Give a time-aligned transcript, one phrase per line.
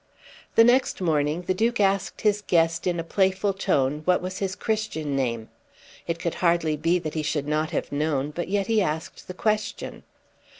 [0.55, 4.55] The next morning the Duke asked his guest in a playful tone what was his
[4.55, 5.49] Christian name.
[6.07, 9.35] It could hardly be that he should not have known, but yet he asked the
[9.35, 10.01] question.